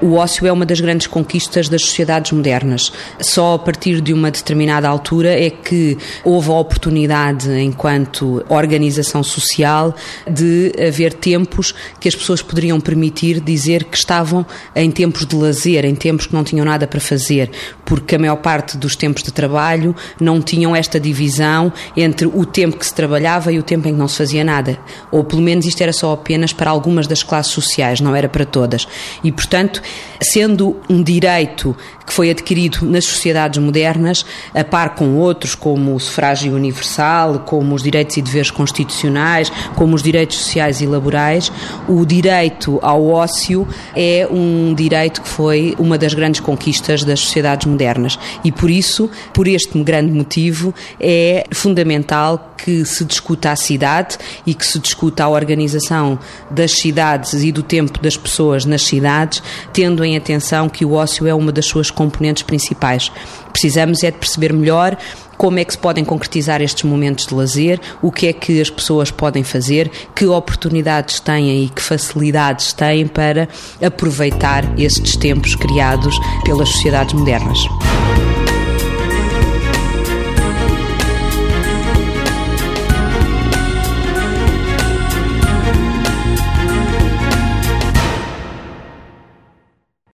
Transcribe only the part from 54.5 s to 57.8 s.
que se discuta a organização das cidades e do